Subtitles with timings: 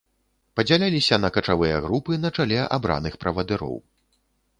[0.59, 3.75] Падзяляліся на качавыя групы на чале абраных правадыроў.